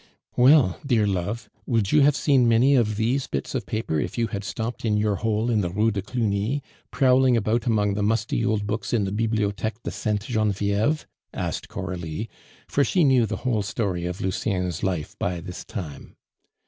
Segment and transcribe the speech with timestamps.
[0.35, 4.25] "Well, dear love, would you have seen many of these bits of paper if you
[4.25, 8.43] had stopped in your hole in the Rue de Cluny, prowling about among the musty
[8.43, 12.31] old books in the Bibliotheque de Sainte Genevieve?" asked Coralie,
[12.67, 16.15] for she knew the whole story of Lucien's life by this time.